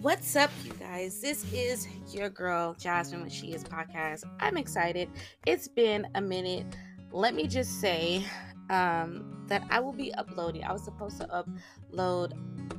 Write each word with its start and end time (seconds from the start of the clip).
What's 0.00 0.34
up, 0.36 0.50
you 0.64 0.72
guys? 0.74 1.20
This 1.20 1.50
is 1.52 1.86
your 2.12 2.28
girl, 2.28 2.74
Jasmine, 2.74 3.20
when 3.20 3.30
she 3.30 3.52
is 3.52 3.62
podcast. 3.62 4.24
I'm 4.40 4.56
excited. 4.56 5.08
It's 5.46 5.68
been 5.68 6.08
a 6.14 6.20
minute. 6.20 6.66
Let 7.12 7.34
me 7.34 7.46
just 7.46 7.80
say 7.80 8.24
um, 8.70 9.44
that 9.48 9.62
I 9.70 9.80
will 9.80 9.92
be 9.92 10.12
uploading. 10.14 10.64
I 10.64 10.72
was 10.72 10.82
supposed 10.82 11.20
to 11.20 11.46
upload 11.92 12.32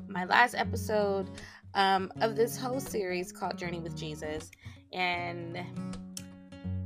my 0.09 0.25
last 0.25 0.55
episode 0.55 1.29
um, 1.75 2.11
of 2.21 2.35
this 2.35 2.57
whole 2.57 2.79
series 2.79 3.31
called 3.31 3.57
Journey 3.57 3.79
with 3.79 3.95
Jesus. 3.95 4.51
And 4.91 5.57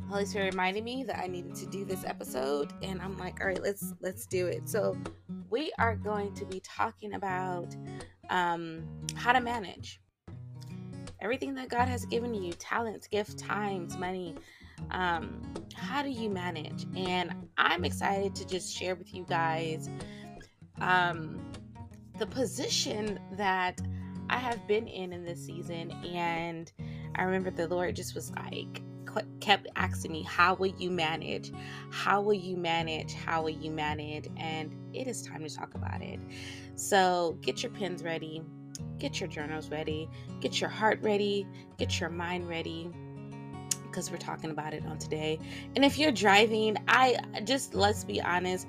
Holy 0.09 0.25
Spirit 0.25 0.53
reminded 0.53 0.83
me 0.83 1.03
that 1.03 1.19
I 1.19 1.27
needed 1.27 1.55
to 1.55 1.65
do 1.65 1.83
this 1.83 2.05
episode, 2.05 2.71
and 2.81 3.01
I'm 3.01 3.17
like, 3.17 3.41
all 3.41 3.47
right, 3.47 3.61
let's 3.61 3.93
let's 4.01 4.25
do 4.25 4.47
it. 4.47 4.69
So 4.69 4.97
we 5.49 5.71
are 5.79 5.95
going 5.95 6.33
to 6.35 6.45
be 6.45 6.61
talking 6.61 7.13
about 7.13 7.75
um, 8.29 8.87
how 9.15 9.31
to 9.31 9.41
manage 9.41 9.99
everything 11.19 11.55
that 11.55 11.69
God 11.69 11.87
has 11.87 12.05
given 12.05 12.33
you 12.33 12.53
talents, 12.53 13.07
gifts, 13.07 13.33
times, 13.35 13.97
money. 13.97 14.35
Um, 14.91 15.41
how 15.73 16.03
do 16.03 16.09
you 16.09 16.29
manage? 16.29 16.85
And 16.95 17.33
I'm 17.57 17.83
excited 17.83 18.35
to 18.35 18.45
just 18.45 18.75
share 18.75 18.95
with 18.95 19.13
you 19.13 19.25
guys 19.27 19.89
um, 20.79 21.39
the 22.19 22.27
position 22.27 23.19
that 23.33 23.81
I 24.29 24.37
have 24.37 24.67
been 24.67 24.87
in 24.87 25.13
in 25.13 25.25
this 25.25 25.45
season. 25.45 25.91
And 26.05 26.71
I 27.15 27.23
remember 27.23 27.49
the 27.49 27.67
Lord 27.67 27.95
just 27.95 28.13
was 28.13 28.31
like, 28.35 28.81
kept 29.39 29.67
asking 29.75 30.11
me, 30.11 30.23
How 30.23 30.55
will 30.55 30.73
you 30.77 30.91
manage? 30.91 31.51
How 31.91 32.21
will 32.21 32.33
you 32.33 32.57
manage? 32.57 33.13
How 33.13 33.41
will 33.41 33.49
you 33.49 33.71
manage? 33.71 34.27
And 34.37 34.73
it 34.93 35.07
is 35.07 35.21
time 35.21 35.43
to 35.43 35.49
talk 35.49 35.75
about 35.75 36.01
it. 36.01 36.19
So 36.75 37.37
get 37.41 37.63
your 37.63 37.71
pens 37.71 38.03
ready, 38.03 38.41
get 38.99 39.19
your 39.19 39.29
journals 39.29 39.69
ready, 39.69 40.09
get 40.39 40.59
your 40.61 40.69
heart 40.69 40.99
ready, 41.01 41.47
get 41.77 41.99
your 41.99 42.09
mind 42.09 42.47
ready 42.47 42.89
because 43.83 44.11
we're 44.11 44.17
talking 44.17 44.51
about 44.51 44.73
it 44.73 44.85
on 44.85 44.97
today. 44.97 45.39
And 45.75 45.83
if 45.83 45.97
you're 45.97 46.11
driving, 46.11 46.77
I 46.87 47.17
just 47.43 47.73
let's 47.73 48.03
be 48.03 48.21
honest, 48.21 48.67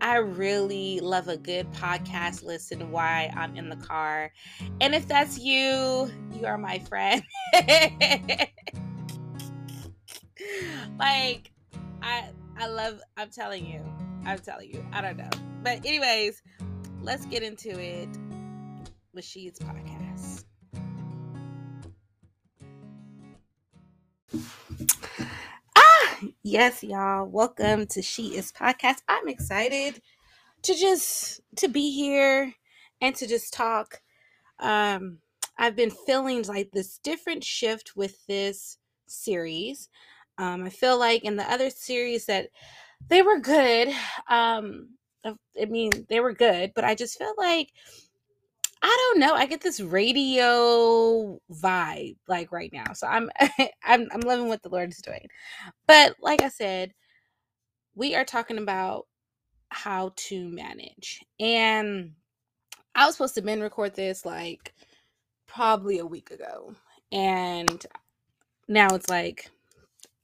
I 0.00 0.16
really 0.18 1.00
love 1.00 1.28
a 1.28 1.36
good 1.36 1.70
podcast 1.72 2.44
listen 2.44 2.90
while 2.90 3.30
I'm 3.34 3.56
in 3.56 3.68
the 3.68 3.76
car. 3.76 4.32
And 4.80 4.94
if 4.94 5.08
that's 5.08 5.38
you, 5.38 6.10
you 6.32 6.46
are 6.46 6.58
my 6.58 6.78
friend. 6.78 7.22
like 10.98 11.50
I 12.02 12.28
I 12.56 12.66
love 12.66 13.00
I'm 13.16 13.30
telling 13.30 13.66
you. 13.66 13.84
I'm 14.24 14.38
telling 14.38 14.70
you. 14.70 14.84
I 14.92 15.00
don't 15.00 15.16
know. 15.16 15.30
But 15.62 15.84
anyways, 15.84 16.42
let's 17.02 17.24
get 17.26 17.42
into 17.42 17.78
it 17.78 18.08
with 19.14 19.24
She's 19.24 19.58
podcast. 19.58 20.44
Ah, 25.76 26.20
yes, 26.42 26.82
y'all. 26.82 27.26
Welcome 27.26 27.86
to 27.88 28.02
She 28.02 28.36
Is 28.36 28.52
podcast. 28.52 28.98
I'm 29.08 29.28
excited 29.28 30.00
to 30.62 30.74
just 30.74 31.40
to 31.56 31.68
be 31.68 31.92
here 31.92 32.54
and 33.00 33.14
to 33.16 33.26
just 33.26 33.52
talk. 33.52 34.00
Um 34.58 35.18
I've 35.60 35.74
been 35.74 35.90
feeling 35.90 36.42
like 36.44 36.70
this 36.70 36.98
different 36.98 37.42
shift 37.42 37.96
with 37.96 38.24
this 38.26 38.78
series. 39.08 39.88
Um, 40.38 40.64
I 40.64 40.70
feel 40.70 40.98
like 40.98 41.24
in 41.24 41.36
the 41.36 41.50
other 41.50 41.70
series 41.70 42.26
that 42.26 42.48
they 43.08 43.22
were 43.22 43.40
good. 43.40 43.88
Um, 44.28 44.90
I 45.24 45.64
mean, 45.66 45.90
they 46.08 46.20
were 46.20 46.32
good, 46.32 46.72
but 46.74 46.84
I 46.84 46.94
just 46.94 47.18
feel 47.18 47.34
like 47.36 47.72
I 48.80 49.10
don't 49.12 49.20
know. 49.20 49.34
I 49.34 49.46
get 49.46 49.60
this 49.60 49.80
radio 49.80 51.40
vibe 51.50 52.16
like 52.28 52.52
right 52.52 52.72
now. 52.72 52.92
So 52.92 53.06
I'm 53.06 53.30
I'm 53.84 54.08
I'm 54.12 54.20
loving 54.20 54.48
what 54.48 54.62
the 54.62 54.68
Lord 54.68 54.90
is 54.90 54.98
doing. 54.98 55.26
But 55.86 56.14
like 56.20 56.42
I 56.42 56.48
said, 56.48 56.92
we 57.94 58.14
are 58.14 58.24
talking 58.24 58.58
about 58.58 59.06
how 59.70 60.12
to 60.16 60.48
manage. 60.48 61.20
And 61.40 62.12
I 62.94 63.06
was 63.06 63.16
supposed 63.16 63.34
to 63.34 63.42
men 63.42 63.60
record 63.60 63.94
this 63.94 64.24
like 64.24 64.72
probably 65.46 65.98
a 65.98 66.06
week 66.06 66.30
ago. 66.30 66.74
And 67.10 67.84
now 68.68 68.88
it's 68.94 69.08
like 69.08 69.50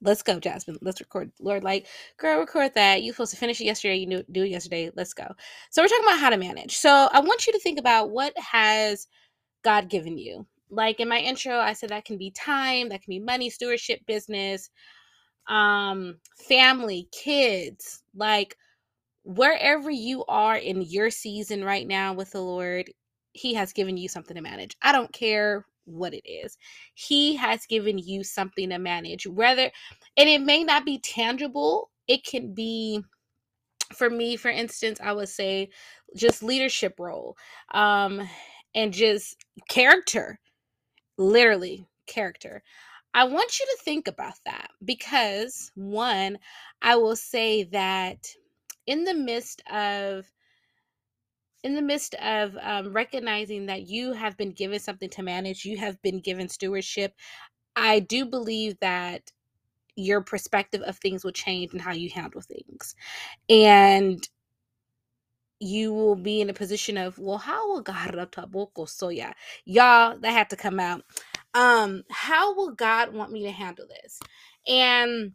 let's 0.05 0.23
go, 0.23 0.41
Jasmine. 0.41 0.79
Let's 0.83 1.01
record. 1.01 1.33
Lord, 1.41 1.65
like, 1.65 1.89
girl, 2.19 2.39
record 2.39 2.75
that. 2.75 3.03
You 3.03 3.13
supposed 3.13 3.33
to 3.33 3.39
finish 3.39 3.61
it 3.61 3.65
yesterday. 3.65 3.97
You 3.97 4.07
knew 4.07 4.25
do 4.31 4.45
it 4.45 4.51
yesterday. 4.51 4.91
Let's 4.95 5.15
go. 5.15 5.27
So 5.71 5.83
we're 5.83 5.89
talking 5.89 6.05
about 6.05 6.21
how 6.21 6.31
to 6.31 6.37
manage. 6.39 6.77
So 6.77 7.09
I 7.13 7.21
want 7.21 7.47
you 7.47 7.53
to 7.55 7.61
think 7.61 7.79
about 7.79 8.11
what 8.11 8.33
has 8.39 9.09
God 9.65 9.91
given 9.91 10.19
you. 10.19 10.47
Like 10.71 11.01
in 11.01 11.09
my 11.09 11.19
intro, 11.19 11.59
I 11.59 11.73
said 11.73 11.91
that 11.91 12.05
can 12.05 12.19
be 12.19 12.31
time, 12.33 12.91
that 12.91 13.03
can 13.03 13.11
be 13.11 13.21
money, 13.21 13.51
stewardship, 13.51 14.01
business, 14.07 14.71
um, 15.49 16.17
family, 16.49 17.09
kids, 17.13 18.03
like 18.15 18.57
wherever 19.25 19.91
you 19.91 20.25
are 20.27 20.57
in 20.57 20.83
your 20.83 21.11
season 21.11 21.65
right 21.65 21.87
now 21.87 22.15
with 22.15 22.33
the 22.33 22.41
Lord, 22.41 22.91
He 23.33 23.55
has 23.55 23.73
given 23.73 23.97
you 23.97 24.09
something 24.09 24.37
to 24.37 24.43
manage. 24.43 24.77
I 24.83 24.93
don't 24.93 25.13
care 25.13 25.67
what 25.84 26.15
it 26.15 26.28
is. 26.28 26.59
He 26.95 27.37
has 27.37 27.67
given 27.67 27.99
you 27.99 28.25
something 28.25 28.71
to 28.71 28.78
manage, 28.78 29.27
whether, 29.27 29.71
and 30.17 30.28
it 30.28 30.43
may 30.43 30.65
not 30.65 30.84
be 30.84 30.99
tangible, 30.99 31.91
it 32.09 32.25
can 32.25 32.55
be 32.55 33.03
for 33.94 34.11
me 34.11 34.37
for 34.37 34.50
instance 34.50 35.00
i 35.03 35.12
would 35.12 35.28
say 35.28 35.69
just 36.17 36.43
leadership 36.43 36.94
role 36.99 37.37
um 37.73 38.28
and 38.75 38.93
just 38.93 39.37
character 39.69 40.39
literally 41.19 41.87
character 42.06 42.62
i 43.15 43.25
want 43.25 43.59
you 43.59 43.67
to 43.67 43.84
think 43.84 44.09
about 44.09 44.34
that 44.44 44.69
because 44.84 45.71
one 45.75 46.39
i 46.83 46.97
will 46.97 47.17
say 47.17 47.65
that 47.65 48.27
in 48.87 49.05
the 49.05 49.15
midst 49.15 49.62
of 49.73 50.27
in 51.65 51.75
the 51.75 51.83
midst 51.83 52.15
of 52.17 52.57
um, 52.63 52.93
recognizing 52.93 53.67
that 53.67 53.89
you 53.89 54.13
have 54.13 54.37
been 54.37 54.53
given 54.53 54.79
something 54.79 55.09
to 55.11 55.23
manage, 55.23 55.65
you 55.65 55.79
have 55.79 56.01
been 56.03 56.21
given 56.21 56.49
stewardship, 56.49 57.15
I 57.75 58.01
do 58.01 58.27
believe 58.27 58.79
that 58.81 59.33
your 59.97 60.21
perspective 60.21 60.83
of 60.83 60.99
things 60.99 61.25
will 61.25 61.33
change 61.33 61.73
and 61.73 61.81
how 61.81 61.93
you 61.93 62.11
handle 62.11 62.43
things. 62.43 62.95
And 63.49 64.29
you 65.59 65.95
will 65.95 66.17
be 66.17 66.43
in 66.43 66.51
a 66.51 66.55
position 66.55 66.99
of, 66.99 67.19
well, 67.19 67.39
how 67.39 67.69
will 67.69 67.81
God 67.81 68.15
so 68.87 69.09
yeah, 69.09 69.33
y'all 69.65 70.19
that 70.19 70.33
had 70.33 70.51
to 70.51 70.57
come 70.57 70.79
out. 70.79 71.03
Um, 71.55 72.03
how 72.11 72.55
will 72.55 72.73
God 72.73 73.15
want 73.15 73.33
me 73.33 73.45
to 73.45 73.51
handle 73.51 73.87
this? 73.89 74.21
And 74.69 75.33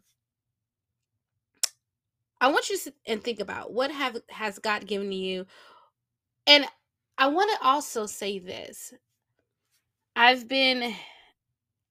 I 2.40 2.52
want 2.52 2.70
you 2.70 2.78
to 2.78 2.92
and 3.06 3.22
think 3.22 3.40
about 3.40 3.72
what 3.72 3.90
have 3.90 4.16
has 4.30 4.58
God 4.58 4.86
given 4.86 5.10
you 5.12 5.46
and 6.50 6.66
I 7.16 7.28
want 7.28 7.48
to 7.52 7.64
also 7.64 8.06
say 8.06 8.40
this. 8.40 8.92
I've 10.16 10.48
been 10.48 10.92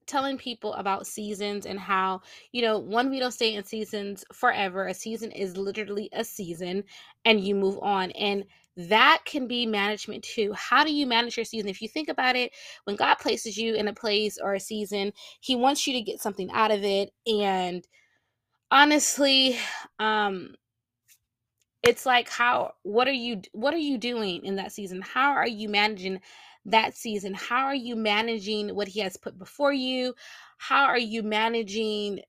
telling 0.05 0.37
people 0.37 0.73
about 0.73 1.07
seasons 1.07 1.65
and 1.65 1.79
how, 1.79 2.21
you 2.51 2.61
know, 2.61 2.77
one, 2.77 3.09
we 3.09 3.19
don't 3.19 3.31
stay 3.31 3.53
in 3.53 3.63
seasons 3.63 4.25
forever. 4.33 4.87
A 4.87 4.93
season 4.93 5.31
is 5.31 5.55
literally 5.55 6.09
a 6.11 6.25
season 6.25 6.83
and 7.23 7.39
you 7.39 7.55
move 7.55 7.79
on. 7.81 8.11
And 8.11 8.43
that 8.75 9.21
can 9.23 9.47
be 9.47 9.65
management 9.65 10.23
too. 10.25 10.51
How 10.53 10.83
do 10.83 10.93
you 10.93 11.07
manage 11.07 11.37
your 11.37 11.45
season? 11.45 11.69
If 11.69 11.81
you 11.81 11.87
think 11.87 12.09
about 12.09 12.35
it, 12.35 12.51
when 12.83 12.97
God 12.97 13.15
places 13.15 13.57
you 13.57 13.75
in 13.75 13.87
a 13.87 13.93
place 13.93 14.37
or 14.37 14.55
a 14.55 14.59
season, 14.59 15.13
He 15.39 15.55
wants 15.55 15.87
you 15.87 15.93
to 15.93 16.01
get 16.01 16.19
something 16.19 16.51
out 16.51 16.71
of 16.71 16.83
it. 16.83 17.11
And 17.25 17.87
honestly, 18.71 19.57
um, 19.99 20.55
it's 21.83 22.05
like 22.05 22.29
how 22.29 22.73
what 22.83 23.07
are 23.07 23.13
you 23.13 23.41
what 23.53 23.73
are 23.73 23.77
you 23.77 23.97
doing 23.97 24.45
in 24.45 24.55
that 24.57 24.71
season? 24.73 25.01
How 25.01 25.31
are 25.31 25.47
you 25.47 25.69
managing 25.69 26.21
that 26.65 26.95
season? 26.97 27.33
How 27.33 27.65
are 27.65 27.75
you 27.75 27.95
managing 27.95 28.75
what 28.75 28.87
he 28.89 28.99
has 29.01 29.17
put 29.17 29.37
before 29.39 29.73
you? 29.73 30.13
How 30.57 30.85
are 30.85 30.99
you 30.99 31.23
managing 31.23 32.21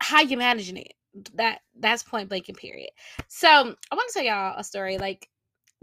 how 0.00 0.22
you 0.22 0.36
managing 0.36 0.78
it? 0.78 0.94
That 1.34 1.60
that's 1.78 2.02
point 2.02 2.28
blank 2.28 2.48
and 2.48 2.56
period. 2.58 2.90
So 3.28 3.48
i 3.48 3.94
want 3.94 4.08
to 4.08 4.14
tell 4.14 4.24
y'all 4.24 4.54
a 4.58 4.64
story 4.64 4.98
like 4.98 5.28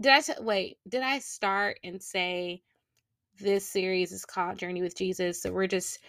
did 0.00 0.12
I 0.12 0.20
t- 0.20 0.32
wait 0.40 0.78
did 0.88 1.02
i 1.02 1.18
start 1.20 1.78
and 1.84 2.02
say 2.02 2.62
this 3.40 3.66
series 3.68 4.12
is 4.12 4.24
called 4.26 4.58
journey 4.58 4.82
with 4.82 4.96
jesus 4.96 5.42
so 5.42 5.52
we're 5.52 5.66
just 5.66 6.00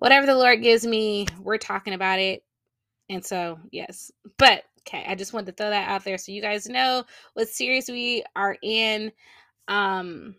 whatever 0.00 0.26
the 0.26 0.34
lord 0.34 0.62
gives 0.62 0.86
me 0.86 1.26
we're 1.40 1.58
talking 1.58 1.94
about 1.94 2.18
it. 2.18 2.44
And 3.10 3.24
so 3.24 3.58
yes 3.72 4.10
but 4.38 4.64
Okay, 4.86 5.04
I 5.06 5.14
just 5.14 5.32
wanted 5.32 5.46
to 5.46 5.52
throw 5.52 5.70
that 5.70 5.88
out 5.88 6.04
there 6.04 6.18
so 6.18 6.32
you 6.32 6.40
guys 6.42 6.68
know 6.68 7.04
what 7.34 7.48
series 7.48 7.88
we 7.88 8.24
are 8.36 8.56
in. 8.62 9.12
Um 9.68 10.36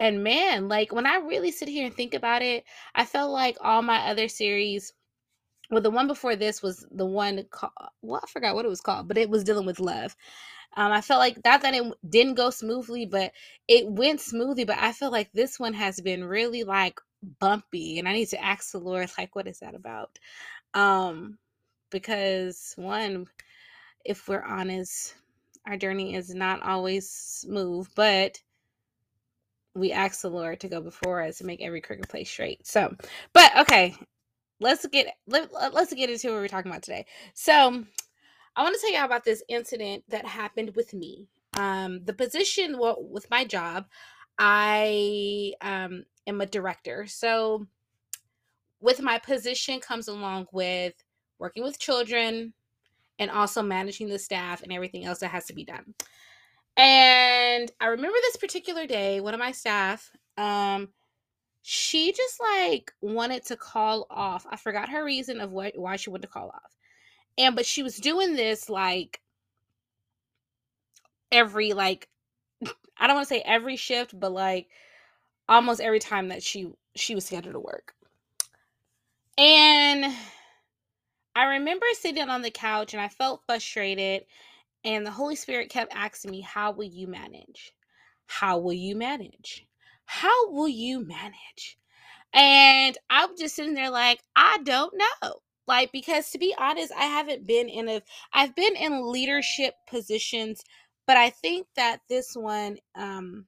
and 0.00 0.22
man, 0.22 0.68
like 0.68 0.92
when 0.92 1.06
I 1.06 1.16
really 1.16 1.50
sit 1.50 1.68
here 1.68 1.86
and 1.86 1.94
think 1.94 2.14
about 2.14 2.42
it, 2.42 2.64
I 2.94 3.04
felt 3.04 3.32
like 3.32 3.56
all 3.60 3.82
my 3.82 3.98
other 4.08 4.28
series 4.28 4.92
well 5.70 5.82
the 5.82 5.90
one 5.90 6.06
before 6.06 6.36
this 6.36 6.62
was 6.62 6.86
the 6.90 7.06
one 7.06 7.42
called 7.50 7.72
well 8.02 8.20
i 8.22 8.26
forgot 8.26 8.54
what 8.54 8.64
it 8.64 8.68
was 8.68 8.80
called 8.80 9.08
but 9.08 9.18
it 9.18 9.28
was 9.30 9.44
dealing 9.44 9.66
with 9.66 9.80
love 9.80 10.16
um 10.76 10.92
i 10.92 11.00
felt 11.00 11.18
like 11.18 11.42
that 11.42 11.62
that 11.62 11.74
it 11.74 11.92
didn't 12.08 12.34
go 12.34 12.50
smoothly 12.50 13.06
but 13.06 13.32
it 13.68 13.88
went 13.88 14.20
smoothly 14.20 14.64
but 14.64 14.78
i 14.78 14.92
feel 14.92 15.10
like 15.10 15.30
this 15.32 15.58
one 15.58 15.74
has 15.74 16.00
been 16.00 16.24
really 16.24 16.64
like 16.64 17.00
bumpy 17.40 17.98
and 17.98 18.08
i 18.08 18.12
need 18.12 18.26
to 18.28 18.42
ask 18.42 18.72
the 18.72 18.78
lord 18.78 19.10
like 19.18 19.34
what 19.34 19.46
is 19.46 19.58
that 19.60 19.74
about 19.74 20.18
um 20.74 21.38
because 21.90 22.72
one 22.76 23.26
if 24.04 24.28
we're 24.28 24.42
honest 24.42 25.14
our 25.66 25.76
journey 25.76 26.14
is 26.14 26.34
not 26.34 26.62
always 26.62 27.08
smooth 27.08 27.88
but 27.94 28.40
we 29.74 29.92
ask 29.92 30.22
the 30.22 30.30
lord 30.30 30.60
to 30.60 30.68
go 30.68 30.80
before 30.80 31.22
us 31.22 31.40
and 31.40 31.46
make 31.46 31.62
every 31.62 31.80
crooked 31.80 32.08
place 32.08 32.30
straight 32.30 32.66
so 32.66 32.94
but 33.32 33.56
okay 33.56 33.94
let's 34.60 34.86
get 34.86 35.14
let, 35.26 35.52
let's 35.72 35.92
get 35.94 36.10
into 36.10 36.28
what 36.28 36.36
we're 36.36 36.48
talking 36.48 36.70
about 36.70 36.82
today. 36.82 37.06
So, 37.34 37.84
I 38.56 38.62
want 38.62 38.74
to 38.74 38.80
tell 38.80 38.92
you 38.92 39.04
about 39.04 39.24
this 39.24 39.42
incident 39.48 40.04
that 40.08 40.26
happened 40.26 40.74
with 40.74 40.92
me. 40.92 41.28
Um, 41.56 42.04
the 42.04 42.12
position 42.12 42.78
well, 42.78 42.96
with 42.98 43.30
my 43.30 43.44
job, 43.44 43.86
I 44.38 45.52
um, 45.60 46.04
am 46.26 46.40
a 46.40 46.46
director. 46.46 47.06
So, 47.06 47.66
with 48.80 49.00
my 49.00 49.18
position 49.18 49.80
comes 49.80 50.08
along 50.08 50.46
with 50.52 50.94
working 51.38 51.62
with 51.62 51.78
children 51.78 52.52
and 53.18 53.30
also 53.30 53.62
managing 53.62 54.08
the 54.08 54.18
staff 54.18 54.62
and 54.62 54.72
everything 54.72 55.04
else 55.04 55.20
that 55.20 55.28
has 55.28 55.46
to 55.46 55.54
be 55.54 55.64
done. 55.64 55.94
And 56.76 57.70
I 57.80 57.86
remember 57.86 58.16
this 58.22 58.36
particular 58.36 58.86
day, 58.86 59.20
one 59.20 59.34
of 59.34 59.40
my 59.40 59.52
staff 59.52 60.10
um, 60.38 60.88
she 61.62 62.12
just 62.12 62.40
like 62.40 62.92
wanted 63.02 63.44
to 63.46 63.56
call 63.56 64.06
off. 64.08 64.46
I 64.48 64.56
forgot 64.56 64.88
her 64.88 65.04
reason 65.04 65.40
of 65.40 65.50
what 65.50 65.76
why 65.76 65.96
she 65.96 66.10
wanted 66.10 66.22
to 66.22 66.28
call 66.28 66.48
off. 66.48 66.76
And 67.36 67.54
but 67.54 67.66
she 67.66 67.82
was 67.82 67.96
doing 67.96 68.34
this 68.34 68.70
like 68.70 69.20
every 71.30 71.72
like 71.72 72.08
I 72.96 73.06
don't 73.06 73.16
want 73.16 73.28
to 73.28 73.34
say 73.34 73.42
every 73.44 73.76
shift, 73.76 74.18
but 74.18 74.32
like 74.32 74.68
almost 75.48 75.80
every 75.80 75.98
time 75.98 76.28
that 76.28 76.42
she 76.42 76.70
she 76.94 77.14
was 77.14 77.26
scheduled 77.26 77.54
to 77.54 77.60
work. 77.60 77.92
And 79.36 80.14
I 81.38 81.44
remember 81.56 81.86
sitting 81.94 82.28
on 82.28 82.42
the 82.42 82.50
couch 82.50 82.94
and 82.94 83.00
I 83.00 83.08
felt 83.08 83.42
frustrated 83.46 84.24
and 84.84 85.06
the 85.06 85.10
Holy 85.12 85.36
Spirit 85.36 85.70
kept 85.70 85.94
asking 85.94 86.32
me, 86.32 86.40
"How 86.40 86.72
will 86.72 86.84
you 86.84 87.06
manage? 87.06 87.72
How 88.26 88.58
will 88.58 88.72
you 88.72 88.96
manage?" 88.96 89.68
How 90.10 90.50
will 90.50 90.68
you 90.68 91.06
manage? 91.06 91.78
And 92.32 92.96
I'm 93.10 93.36
just 93.36 93.56
sitting 93.56 93.74
there 93.74 93.90
like, 93.90 94.20
I 94.34 94.58
don't 94.64 94.94
know. 94.96 95.40
Like, 95.66 95.92
because 95.92 96.30
to 96.30 96.38
be 96.38 96.54
honest, 96.58 96.94
I 96.96 97.04
haven't 97.04 97.46
been 97.46 97.68
in 97.68 97.90
a, 97.90 98.02
I've 98.32 98.54
been 98.54 98.74
in 98.74 99.12
leadership 99.12 99.74
positions, 99.86 100.62
but 101.06 101.18
I 101.18 101.28
think 101.28 101.66
that 101.76 102.00
this 102.08 102.34
one 102.34 102.78
um, 102.94 103.46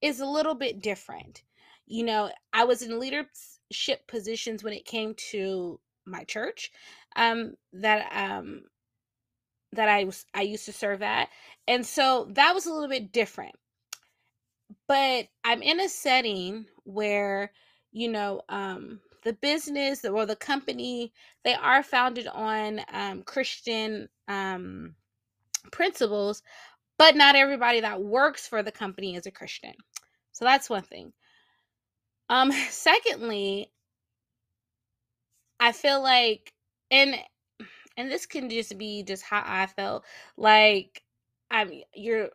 is 0.00 0.20
a 0.20 0.26
little 0.26 0.54
bit 0.54 0.80
different. 0.80 1.42
You 1.86 2.04
know, 2.04 2.30
I 2.54 2.64
was 2.64 2.80
in 2.80 2.98
leadership 2.98 4.06
positions 4.08 4.64
when 4.64 4.72
it 4.72 4.86
came 4.86 5.14
to 5.32 5.78
my 6.10 6.24
church 6.24 6.70
um, 7.16 7.54
that 7.72 8.10
um, 8.12 8.62
that 9.72 9.88
I 9.88 10.04
was 10.04 10.26
I 10.34 10.42
used 10.42 10.66
to 10.66 10.72
serve 10.72 11.02
at, 11.02 11.28
and 11.68 11.84
so 11.86 12.28
that 12.32 12.54
was 12.54 12.66
a 12.66 12.72
little 12.72 12.88
bit 12.88 13.12
different 13.12 13.54
but 14.86 15.26
I'm 15.44 15.62
in 15.62 15.80
a 15.80 15.88
setting 15.88 16.66
where, 16.84 17.52
you 17.92 18.10
know, 18.10 18.42
um, 18.48 19.00
the 19.22 19.32
business 19.34 20.04
or 20.04 20.26
the 20.26 20.36
company, 20.36 21.12
they 21.44 21.54
are 21.54 21.82
founded 21.82 22.26
on 22.28 22.80
um, 22.92 23.22
Christian 23.22 24.08
um, 24.28 24.94
principles, 25.72 26.42
but 26.98 27.16
not 27.16 27.36
everybody 27.36 27.80
that 27.80 28.02
works 28.02 28.46
for 28.46 28.62
the 28.62 28.72
company 28.72 29.16
is 29.16 29.26
a 29.26 29.30
Christian. 29.30 29.74
So 30.32 30.44
that's 30.44 30.70
one 30.70 30.82
thing. 30.82 31.12
Um, 32.28 32.52
secondly, 32.70 33.70
I 35.60 35.72
feel 35.72 36.02
like, 36.02 36.52
and 36.90 37.16
and 37.96 38.10
this 38.10 38.26
can 38.26 38.50
just 38.50 38.78
be 38.78 39.02
just 39.04 39.22
how 39.22 39.42
I 39.46 39.66
felt 39.66 40.04
like 40.36 41.02
I'm 41.50 41.70
you're 41.94 42.30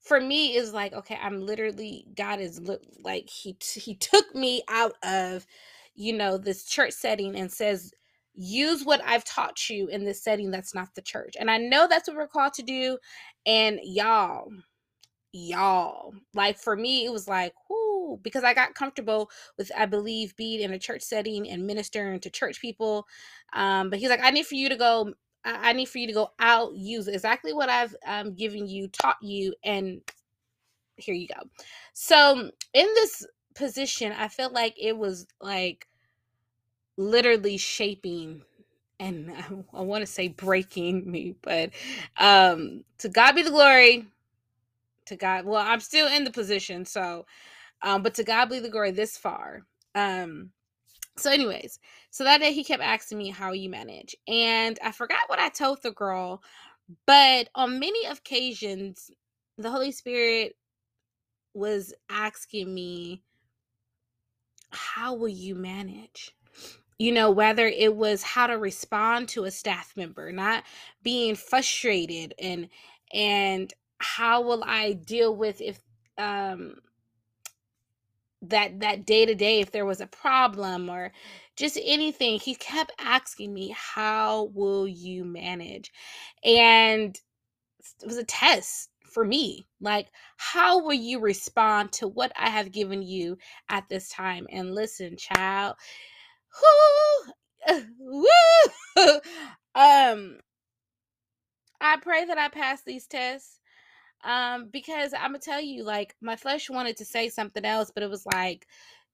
for 0.00 0.20
me 0.20 0.54
is 0.56 0.72
like 0.72 0.92
okay 0.92 1.18
i'm 1.22 1.40
literally 1.44 2.06
god 2.16 2.40
is 2.40 2.60
like 3.02 3.28
he 3.28 3.56
he 3.74 3.94
took 3.96 4.34
me 4.34 4.62
out 4.68 4.94
of 5.02 5.46
you 5.94 6.12
know 6.12 6.38
this 6.38 6.64
church 6.64 6.92
setting 6.92 7.36
and 7.36 7.50
says 7.50 7.92
use 8.34 8.84
what 8.84 9.00
i've 9.04 9.24
taught 9.24 9.68
you 9.68 9.88
in 9.88 10.04
this 10.04 10.22
setting 10.22 10.50
that's 10.50 10.74
not 10.74 10.88
the 10.94 11.02
church. 11.02 11.34
And 11.40 11.50
i 11.50 11.56
know 11.56 11.86
that's 11.88 12.08
what 12.08 12.16
we're 12.16 12.28
called 12.28 12.52
to 12.54 12.62
do 12.62 12.98
and 13.46 13.80
y'all 13.82 14.48
y'all 15.32 16.14
like 16.34 16.58
for 16.58 16.76
me 16.76 17.04
it 17.04 17.12
was 17.12 17.28
like 17.28 17.52
whoo 17.68 17.85
because 18.22 18.44
i 18.44 18.54
got 18.54 18.74
comfortable 18.74 19.30
with 19.58 19.70
i 19.76 19.86
believe 19.86 20.36
being 20.36 20.60
in 20.60 20.72
a 20.72 20.78
church 20.78 21.02
setting 21.02 21.48
and 21.48 21.66
ministering 21.66 22.20
to 22.20 22.30
church 22.30 22.60
people 22.60 23.06
um 23.54 23.90
but 23.90 23.98
he's 23.98 24.10
like 24.10 24.22
i 24.22 24.30
need 24.30 24.46
for 24.46 24.54
you 24.54 24.68
to 24.68 24.76
go 24.76 25.12
I 25.46 25.72
need 25.74 25.88
for 25.88 25.98
you 25.98 26.08
to 26.08 26.12
go 26.12 26.32
out, 26.40 26.74
use 26.74 27.06
exactly 27.06 27.52
what 27.52 27.68
I've 27.68 27.94
um, 28.04 28.34
given 28.34 28.66
you, 28.66 28.88
taught 28.88 29.18
you, 29.22 29.54
and 29.62 30.00
here 30.96 31.14
you 31.14 31.28
go. 31.28 31.48
So 31.92 32.50
in 32.74 32.86
this 32.94 33.26
position, 33.54 34.12
I 34.12 34.28
felt 34.28 34.52
like 34.52 34.74
it 34.80 34.96
was 34.96 35.26
like 35.40 35.86
literally 36.96 37.56
shaping 37.58 38.42
and 38.98 39.30
I, 39.74 39.78
I 39.78 39.82
want 39.82 40.02
to 40.02 40.10
say 40.10 40.28
breaking 40.28 41.10
me, 41.10 41.36
but 41.42 41.70
um 42.18 42.84
to 42.98 43.08
God 43.08 43.34
be 43.34 43.42
the 43.42 43.50
glory. 43.50 44.06
To 45.06 45.16
God, 45.16 45.44
well, 45.44 45.62
I'm 45.64 45.78
still 45.78 46.08
in 46.08 46.24
the 46.24 46.32
position, 46.32 46.84
so 46.84 47.26
um, 47.82 48.02
but 48.02 48.14
to 48.14 48.24
God 48.24 48.50
be 48.50 48.58
the 48.60 48.70
glory 48.70 48.90
this 48.90 49.16
far. 49.16 49.66
Um, 49.94 50.50
so, 51.18 51.30
anyways, 51.30 51.78
so 52.10 52.24
that 52.24 52.40
day 52.40 52.52
he 52.52 52.64
kept 52.64 52.82
asking 52.82 53.18
me 53.18 53.30
how 53.30 53.52
you 53.52 53.70
manage. 53.70 54.14
And 54.28 54.78
I 54.84 54.92
forgot 54.92 55.20
what 55.28 55.38
I 55.38 55.48
told 55.48 55.82
the 55.82 55.92
girl, 55.92 56.42
but 57.06 57.48
on 57.54 57.80
many 57.80 58.04
occasions, 58.06 59.10
the 59.58 59.70
Holy 59.70 59.92
Spirit 59.92 60.56
was 61.54 61.94
asking 62.10 62.72
me, 62.72 63.22
how 64.70 65.14
will 65.14 65.28
you 65.28 65.54
manage? 65.54 66.34
You 66.98 67.12
know, 67.12 67.30
whether 67.30 67.66
it 67.66 67.94
was 67.94 68.22
how 68.22 68.46
to 68.46 68.54
respond 68.58 69.28
to 69.30 69.44
a 69.44 69.50
staff 69.50 69.92
member, 69.96 70.32
not 70.32 70.64
being 71.02 71.34
frustrated 71.34 72.34
and 72.38 72.68
and 73.12 73.72
how 73.98 74.42
will 74.42 74.62
I 74.66 74.92
deal 74.92 75.34
with 75.34 75.60
if 75.60 75.80
um 76.18 76.76
that 78.50 78.80
that 78.80 79.06
day 79.06 79.26
to 79.26 79.34
day 79.34 79.60
if 79.60 79.70
there 79.72 79.86
was 79.86 80.00
a 80.00 80.06
problem 80.06 80.90
or 80.90 81.12
just 81.56 81.78
anything 81.84 82.38
he 82.38 82.54
kept 82.54 82.92
asking 83.00 83.52
me 83.54 83.74
how 83.76 84.50
will 84.54 84.86
you 84.88 85.24
manage? 85.24 85.92
And 86.44 87.18
it 88.02 88.06
was 88.06 88.16
a 88.18 88.24
test 88.24 88.90
for 89.04 89.24
me 89.24 89.66
like 89.80 90.08
how 90.36 90.82
will 90.82 90.92
you 90.92 91.20
respond 91.20 91.90
to 91.92 92.08
what 92.08 92.32
i 92.36 92.50
have 92.50 92.72
given 92.72 93.02
you 93.02 93.38
at 93.70 93.88
this 93.88 94.08
time? 94.08 94.46
And 94.50 94.74
listen 94.74 95.16
child 95.16 95.76
whoo, 97.68 97.82
woo, 97.98 99.20
um 99.74 100.38
i 101.80 101.96
pray 102.02 102.24
that 102.24 102.38
i 102.38 102.48
pass 102.48 102.82
these 102.82 103.06
tests 103.06 103.60
um, 104.24 104.68
because 104.72 105.12
I'm 105.14 105.28
gonna 105.30 105.38
tell 105.40 105.60
you, 105.60 105.84
like, 105.84 106.16
my 106.20 106.36
flesh 106.36 106.70
wanted 106.70 106.96
to 106.98 107.04
say 107.04 107.28
something 107.28 107.64
else, 107.64 107.90
but 107.94 108.02
it 108.02 108.10
was 108.10 108.26
like, 108.26 108.66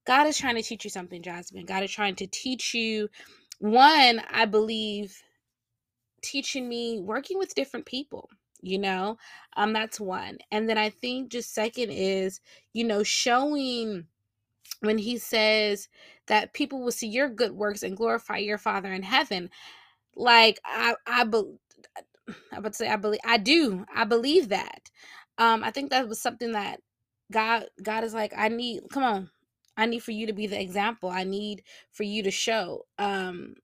God 0.07 0.27
is 0.27 0.39
trying 0.39 0.57
to 0.57 0.63
teach 0.63 0.85
you 0.85 0.91
something, 0.91 1.23
Jasmine. 1.23 1.67
God 1.67 1.85
is 1.85 1.91
trying 1.93 2.17
to 2.17 2.27
teach 2.27 2.75
you. 2.75 3.09
One, 3.61 4.23
I 4.31 4.47
believe, 4.47 5.17
teaching 6.23 6.69
me 6.69 7.01
working 7.01 7.39
with 7.39 7.55
different 7.55 7.87
people 7.87 8.29
you 8.63 8.79
know 8.79 9.17
um 9.57 9.73
that's 9.73 10.01
one 10.01 10.39
and 10.51 10.69
then 10.69 10.79
i 10.79 10.89
think 10.91 11.31
just 11.31 11.55
second 11.55 11.91
is 11.91 12.41
you 12.73 12.85
know 12.85 13.03
showing 13.03 14.05
when 14.81 14.99
he 14.99 15.19
says 15.19 15.89
that 16.29 16.53
people 16.55 16.81
will 16.83 16.93
see 16.93 17.09
your 17.09 17.29
good 17.29 17.53
works 17.53 17.83
and 17.83 17.97
glorify 17.97 18.39
your 18.39 18.59
father 18.59 18.93
in 18.93 19.03
heaven 19.03 19.51
like 20.17 20.61
i 20.65 20.95
i 21.07 21.25
be, 21.25 21.43
I 22.53 22.61
would 22.61 22.75
say 22.75 22.89
I 22.89 22.97
believe 22.97 23.21
I 23.25 23.39
do. 23.39 23.87
I 23.95 24.05
believe 24.05 24.51
that. 24.51 24.91
Um, 25.39 25.65
I 25.65 25.71
think 25.71 25.91
that 25.91 26.09
was 26.09 26.21
something 26.21 26.53
that 26.53 26.81
God 27.33 27.67
God 27.83 28.05
is 28.05 28.15
like, 28.15 28.33
I 28.37 28.49
need 28.49 28.83
come 28.93 29.05
on. 29.05 29.31
I 29.77 29.87
need 29.87 30.03
for 30.03 30.13
you 30.13 30.27
to 30.29 30.33
be 30.35 30.47
the 30.49 30.61
example. 30.61 31.11
I 31.11 31.25
need 31.25 31.63
for 31.93 32.05
you 32.05 32.23
to 32.25 32.31
show. 32.33 32.87
Um 32.99 33.55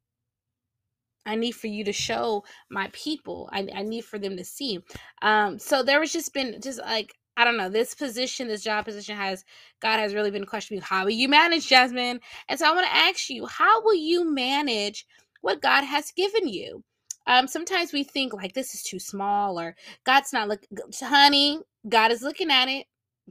I 1.26 1.36
need 1.36 1.52
for 1.52 1.68
you 1.68 1.84
to 1.84 1.92
show 1.92 2.44
my 2.70 2.88
people. 2.92 3.48
I, 3.52 3.68
I 3.74 3.82
need 3.82 4.04
for 4.04 4.18
them 4.18 4.36
to 4.36 4.44
see. 4.44 4.80
Um, 5.22 5.58
so 5.58 5.82
there 5.82 6.00
was 6.00 6.12
just 6.12 6.34
been 6.34 6.60
just 6.62 6.80
like 6.80 7.14
I 7.36 7.44
don't 7.44 7.56
know, 7.56 7.70
this 7.70 7.94
position, 7.94 8.48
this 8.48 8.62
job 8.62 8.84
position 8.84 9.16
has 9.16 9.44
God 9.80 9.98
has 9.98 10.14
really 10.14 10.30
been 10.30 10.44
questioning 10.44 10.82
how 10.82 11.04
will 11.04 11.10
you 11.12 11.28
manage, 11.28 11.68
Jasmine? 11.68 12.20
And 12.48 12.58
so 12.58 12.66
I 12.68 12.74
want 12.74 12.86
to 12.86 12.94
ask 12.94 13.30
you, 13.30 13.46
how 13.46 13.82
will 13.82 13.94
you 13.94 14.30
manage 14.32 15.06
what 15.40 15.62
God 15.62 15.84
has 15.84 16.12
given 16.12 16.48
you? 16.48 16.84
Um, 17.28 17.48
sometimes 17.48 17.92
we 17.94 18.04
think 18.04 18.34
like 18.34 18.54
this 18.54 18.74
is 18.74 18.84
too 18.84 19.00
small 19.00 19.60
or 19.60 19.76
God's 20.04 20.34
not 20.34 20.48
look 20.48 20.62
honey, 21.02 21.60
God 21.88 22.12
is 22.12 22.22
looking 22.22 22.50
at 22.52 22.68
it. 22.68 22.86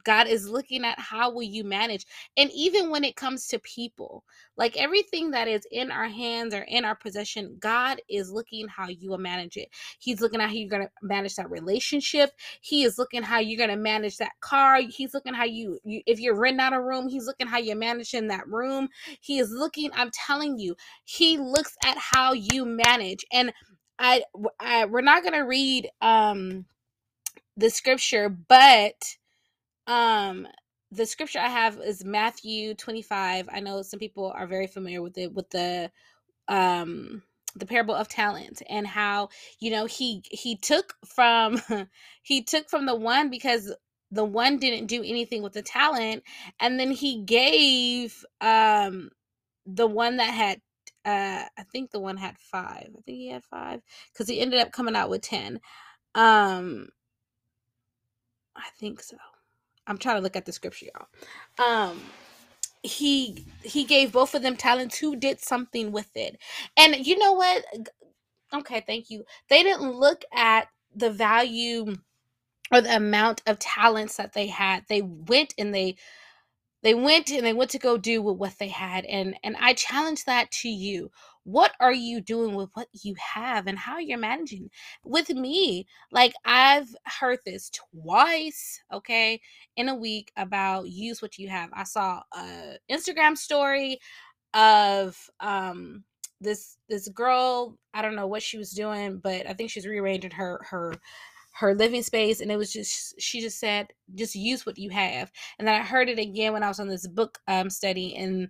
God 0.05 0.27
is 0.27 0.49
looking 0.49 0.85
at 0.85 0.99
how 0.99 1.31
will 1.31 1.43
you 1.43 1.63
manage. 1.65 2.07
And 2.37 2.51
even 2.55 2.91
when 2.91 3.05
it 3.05 3.17
comes 3.17 3.47
to 3.49 3.59
people, 3.59 4.25
like 4.57 4.77
everything 4.77 5.31
that 5.31 5.49
is 5.49 5.67
in 5.71 5.91
our 5.91 6.07
hands 6.09 6.55
or 6.55 6.63
in 6.69 6.85
our 6.85 6.95
possession, 6.95 7.57
God 7.59 8.01
is 8.09 8.31
looking 8.31 8.67
how 8.69 8.89
you 8.89 9.11
will 9.11 9.19
manage 9.19 9.57
it. 9.57 9.69
He's 9.99 10.21
looking 10.21 10.41
at 10.41 10.49
how 10.49 10.55
you're 10.55 10.69
going 10.69 10.83
to 10.83 10.91
manage 11.03 11.35
that 11.37 11.51
relationship. 11.51 12.31
He 12.61 12.85
is 12.85 12.99
looking 12.99 13.23
how 13.23 13.39
you're 13.39 13.59
going 13.59 13.77
to 13.77 13.83
manage 13.83 14.17
that 14.17 14.33
car. 14.41 14.81
He's 14.81 15.15
looking 15.15 15.35
how 15.35 15.45
you, 15.45 15.79
you 15.85 16.01
if 16.07 16.19
you're 16.19 16.35
renting 16.39 16.61
out 16.61 16.73
a 16.73 16.81
room, 16.81 17.09
he's 17.09 17.27
looking 17.27 17.47
how 17.47 17.59
you're 17.59 17.77
managing 17.77 18.29
that 18.29 18.47
room. 18.49 18.89
He 19.21 19.39
is 19.39 19.51
looking, 19.51 19.91
I'm 19.95 20.11
telling 20.13 20.59
you, 20.59 20.75
he 21.05 21.37
looks 21.39 21.75
at 21.85 21.97
how 21.99 22.33
you 22.33 22.65
manage. 22.65 23.25
And 23.33 23.53
I, 23.99 24.23
I 24.59 24.85
we're 24.85 25.01
not 25.01 25.23
going 25.23 25.33
to 25.35 25.41
read 25.41 25.89
um 26.01 26.65
the 27.57 27.69
scripture, 27.69 28.29
but 28.29 29.17
um 29.87 30.47
the 30.91 31.05
scripture 31.05 31.39
I 31.39 31.49
have 31.49 31.79
is 31.79 32.05
Matthew 32.05 32.75
25. 32.75 33.49
I 33.51 33.59
know 33.61 33.81
some 33.83 33.99
people 33.99 34.31
are 34.35 34.47
very 34.47 34.67
familiar 34.67 35.01
with 35.01 35.17
it 35.17 35.33
with 35.33 35.49
the 35.51 35.91
um 36.49 37.23
the 37.57 37.67
parable 37.67 37.95
of 37.95 38.09
talent 38.09 38.63
and 38.69 38.87
how 38.87 39.29
you 39.61 39.71
know 39.71 39.87
he 39.87 40.23
he 40.31 40.57
took 40.57 40.95
from 41.07 41.61
he 42.23 42.43
took 42.43 42.69
from 42.69 42.87
the 42.87 42.95
one 42.95 43.31
because 43.31 43.73
the 44.11 44.25
one 44.25 44.59
didn't 44.59 44.87
do 44.87 45.03
anything 45.03 45.43
with 45.43 45.53
the 45.53 45.63
talent 45.63 46.23
and 46.61 46.79
then 46.79 46.91
he 46.91 47.23
gave 47.23 48.25
um 48.41 49.09
the 49.65 49.87
one 49.87 50.17
that 50.17 50.33
had 50.33 50.61
uh 51.07 51.45
I 51.57 51.63
think 51.71 51.91
the 51.91 52.01
one 52.01 52.17
had 52.17 52.37
5. 52.39 52.63
I 52.65 52.83
think 53.05 53.05
he 53.19 53.29
had 53.29 53.45
5 53.45 53.81
cuz 54.17 54.29
he 54.29 54.41
ended 54.41 54.61
up 54.61 54.73
coming 54.73 54.97
out 54.97 55.11
with 55.11 55.23
10. 55.23 55.61
Um 56.15 56.89
I 58.57 58.69
think 58.79 59.01
so. 59.01 59.17
I'm 59.87 59.97
trying 59.97 60.17
to 60.17 60.21
look 60.21 60.35
at 60.35 60.45
the 60.45 60.51
scripture, 60.53 60.87
y'all. 60.87 61.07
Um, 61.91 62.13
he 62.83 63.45
he 63.63 63.85
gave 63.85 64.11
both 64.13 64.35
of 64.35 64.41
them 64.41 64.57
talents 64.57 64.97
who 64.99 65.15
did 65.15 65.39
something 65.41 65.91
with 65.91 66.09
it. 66.15 66.37
And 66.77 67.05
you 67.05 67.17
know 67.17 67.33
what? 67.33 67.65
Okay, 68.53 68.83
thank 68.85 69.09
you. 69.09 69.25
They 69.49 69.63
didn't 69.63 69.93
look 69.93 70.23
at 70.33 70.69
the 70.95 71.11
value 71.11 71.95
or 72.71 72.81
the 72.81 72.95
amount 72.95 73.41
of 73.47 73.59
talents 73.59 74.17
that 74.17 74.33
they 74.33 74.47
had. 74.47 74.85
They 74.89 75.01
went 75.01 75.53
and 75.57 75.73
they 75.75 75.97
they 76.83 76.93
went 76.93 77.29
and 77.31 77.45
they 77.45 77.53
went 77.53 77.71
to 77.71 77.79
go 77.79 77.97
do 77.97 78.21
with 78.21 78.37
what 78.37 78.53
they 78.59 78.67
had 78.67 79.05
and 79.05 79.35
and 79.43 79.55
i 79.59 79.73
challenge 79.73 80.25
that 80.25 80.49
to 80.51 80.69
you. 80.69 81.11
What 81.43 81.71
are 81.79 81.93
you 81.93 82.19
doing 82.19 82.55
with 82.55 82.69
what 82.73 82.89
you 82.91 83.15
have 83.15 83.67
and 83.67 83.79
how 83.79 83.99
you're 83.99 84.17
managing? 84.17 84.69
With 85.05 85.29
me 85.29 85.87
like 86.11 86.33
i've 86.45 86.89
heard 87.05 87.39
this 87.45 87.71
twice 87.71 88.81
okay 88.93 89.39
in 89.77 89.89
a 89.89 89.95
week 89.95 90.31
about 90.37 90.89
use 90.89 91.21
what 91.21 91.37
you 91.37 91.49
have. 91.49 91.69
I 91.73 91.83
saw 91.83 92.21
a 92.35 92.77
instagram 92.91 93.37
story 93.37 93.99
of 94.53 95.17
um 95.39 96.03
this 96.41 96.77
this 96.89 97.07
girl 97.09 97.77
i 97.93 98.01
don't 98.01 98.15
know 98.15 98.27
what 98.27 98.43
she 98.43 98.57
was 98.57 98.71
doing 98.71 99.17
but 99.17 99.47
i 99.47 99.53
think 99.53 99.69
she's 99.69 99.87
rearranging 99.87 100.31
her 100.31 100.59
her 100.69 100.93
her 101.59 101.73
living 101.73 102.03
space 102.03 102.39
and 102.39 102.51
it 102.51 102.57
was 102.57 102.71
just 102.71 103.19
she 103.19 103.41
just 103.41 103.59
said 103.59 103.87
just 104.13 104.35
use 104.35 104.65
what 104.65 104.77
you 104.77 104.91
have. 104.91 105.31
And 105.57 105.67
then 105.67 105.75
i 105.75 105.83
heard 105.83 106.09
it 106.09 106.19
again 106.19 106.53
when 106.53 106.63
i 106.63 106.67
was 106.67 106.79
on 106.79 106.87
this 106.87 107.07
book 107.07 107.39
um, 107.47 107.69
study 107.69 108.15
and 108.15 108.49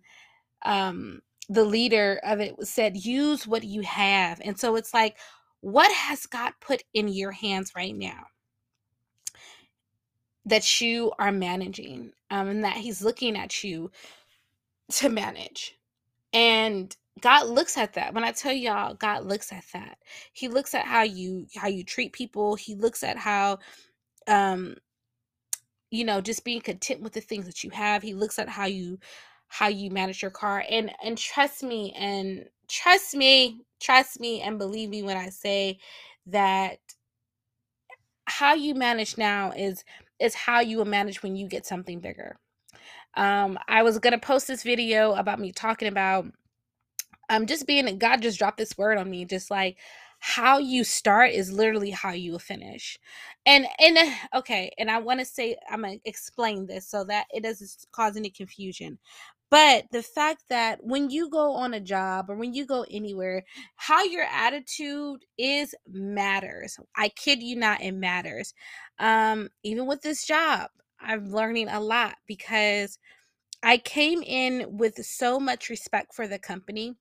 um, 0.65 1.21
the 1.47 1.63
leader 1.63 2.19
of 2.23 2.41
it 2.41 2.55
said 2.67 2.97
use 2.97 3.47
what 3.47 3.63
you 3.63 3.81
have. 3.81 4.41
And 4.43 4.59
so 4.59 4.75
it's 4.75 4.93
like 4.93 5.17
what 5.61 5.91
has 5.91 6.25
god 6.25 6.53
put 6.59 6.83
in 6.93 7.07
your 7.07 7.31
hands 7.31 7.71
right 7.75 7.95
now 7.95 8.25
that 10.45 10.81
you 10.81 11.11
are 11.19 11.31
managing 11.31 12.11
um, 12.29 12.47
and 12.49 12.63
that 12.63 12.77
he's 12.77 13.01
looking 13.01 13.37
at 13.37 13.63
you 13.63 13.89
to 14.91 15.09
manage? 15.09 15.77
And 16.33 16.93
God 17.21 17.47
looks 17.47 17.77
at 17.77 17.93
that. 17.93 18.13
When 18.13 18.23
I 18.23 18.31
tell 18.31 18.53
y'all, 18.53 18.93
God 18.93 19.25
looks 19.25 19.51
at 19.51 19.63
that. 19.73 19.97
He 20.33 20.47
looks 20.47 20.73
at 20.75 20.85
how 20.85 21.03
you 21.03 21.47
how 21.55 21.67
you 21.67 21.83
treat 21.83 22.13
people. 22.13 22.55
He 22.55 22.75
looks 22.75 23.03
at 23.03 23.17
how 23.17 23.59
um 24.27 24.75
you 25.89 26.03
know, 26.03 26.19
just 26.21 26.43
being 26.43 26.61
content 26.61 27.01
with 27.01 27.13
the 27.13 27.21
things 27.21 27.45
that 27.45 27.63
you 27.63 27.69
have. 27.69 28.03
He 28.03 28.13
looks 28.13 28.39
at 28.39 28.49
how 28.49 28.65
you 28.65 28.99
how 29.47 29.67
you 29.69 29.89
manage 29.89 30.21
your 30.21 30.31
car 30.31 30.63
and 30.69 30.91
and 31.03 31.17
trust 31.17 31.63
me 31.63 31.93
and 31.97 32.45
trust 32.67 33.15
me, 33.15 33.61
trust 33.79 34.19
me 34.19 34.41
and 34.41 34.57
believe 34.59 34.89
me 34.89 35.03
when 35.03 35.17
I 35.17 35.29
say 35.29 35.79
that 36.27 36.79
how 38.25 38.53
you 38.53 38.75
manage 38.75 39.17
now 39.17 39.51
is 39.51 39.83
is 40.19 40.35
how 40.35 40.59
you 40.59 40.77
will 40.77 40.85
manage 40.85 41.23
when 41.23 41.35
you 41.35 41.47
get 41.47 41.65
something 41.65 41.99
bigger. 41.99 42.37
Um 43.15 43.57
I 43.67 43.83
was 43.83 43.99
going 43.99 44.13
to 44.13 44.19
post 44.19 44.47
this 44.47 44.63
video 44.63 45.13
about 45.13 45.39
me 45.39 45.51
talking 45.51 45.87
about 45.87 46.25
um 47.29 47.45
just 47.45 47.67
being 47.67 47.97
god 47.97 48.21
just 48.21 48.39
dropped 48.39 48.57
this 48.57 48.77
word 48.77 48.97
on 48.97 49.09
me 49.09 49.25
just 49.25 49.51
like 49.51 49.77
how 50.19 50.57
you 50.57 50.83
start 50.83 51.31
is 51.31 51.51
literally 51.51 51.91
how 51.91 52.11
you 52.11 52.39
finish. 52.39 52.97
And 53.45 53.67
and 53.79 53.97
okay 54.35 54.71
and 54.77 54.89
i 54.89 54.97
want 54.99 55.19
to 55.19 55.25
say 55.25 55.55
i'm 55.69 55.81
gonna 55.81 55.97
explain 56.05 56.65
this 56.67 56.87
so 56.87 57.03
that 57.05 57.27
it 57.33 57.43
doesn't 57.43 57.85
cause 57.91 58.17
any 58.17 58.29
confusion. 58.29 58.97
But 59.49 59.85
the 59.91 60.03
fact 60.03 60.43
that 60.49 60.83
when 60.83 61.09
you 61.09 61.29
go 61.29 61.53
on 61.53 61.73
a 61.73 61.79
job 61.79 62.29
or 62.29 62.35
when 62.35 62.53
you 62.53 62.65
go 62.65 62.85
anywhere 62.91 63.43
how 63.75 64.03
your 64.03 64.25
attitude 64.25 65.23
is 65.37 65.73
matters. 65.89 66.77
I 66.95 67.09
kid 67.09 67.41
you 67.41 67.55
not 67.55 67.81
it 67.81 67.93
matters. 67.93 68.53
Um 68.99 69.49
even 69.63 69.85
with 69.87 70.01
this 70.01 70.25
job 70.25 70.69
i'm 70.99 71.31
learning 71.31 71.69
a 71.69 71.79
lot 71.79 72.15
because 72.27 72.97
i 73.63 73.77
came 73.77 74.23
in 74.23 74.65
with 74.77 74.95
so 75.05 75.39
much 75.39 75.69
respect 75.69 76.13
for 76.15 76.27
the 76.27 76.39
company 76.39 76.95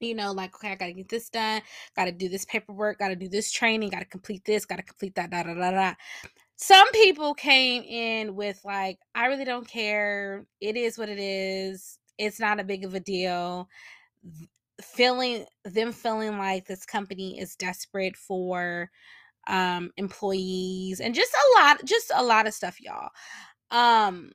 you 0.00 0.14
know, 0.14 0.32
like, 0.32 0.54
okay, 0.54 0.72
I 0.72 0.74
gotta 0.76 0.92
get 0.92 1.08
this 1.08 1.28
done, 1.30 1.62
gotta 1.94 2.12
do 2.12 2.28
this 2.28 2.44
paperwork, 2.44 2.98
gotta 2.98 3.16
do 3.16 3.28
this 3.28 3.50
training, 3.52 3.90
gotta 3.90 4.04
complete 4.04 4.44
this, 4.44 4.64
gotta 4.64 4.82
complete 4.82 5.14
that, 5.16 5.30
da 5.30 5.42
da 5.42 5.54
da 5.54 5.70
da. 5.70 5.94
Some 6.56 6.90
people 6.92 7.34
came 7.34 7.82
in 7.82 8.34
with 8.34 8.60
like, 8.64 8.98
I 9.14 9.26
really 9.26 9.44
don't 9.44 9.68
care. 9.68 10.46
It 10.60 10.76
is 10.76 10.96
what 10.98 11.08
it 11.08 11.18
is. 11.18 11.98
It's 12.18 12.40
not 12.40 12.60
a 12.60 12.64
big 12.64 12.84
of 12.84 12.94
a 12.94 13.00
deal. 13.00 13.68
Feeling 14.82 15.44
them 15.64 15.92
feeling 15.92 16.38
like 16.38 16.66
this 16.66 16.84
company 16.84 17.38
is 17.38 17.56
desperate 17.56 18.16
for 18.16 18.90
um 19.48 19.90
employees 19.96 21.00
and 21.00 21.14
just 21.14 21.32
a 21.32 21.60
lot 21.60 21.84
just 21.84 22.10
a 22.14 22.22
lot 22.22 22.48
of 22.48 22.54
stuff 22.54 22.80
y'all 22.80 23.10
um 23.70 24.30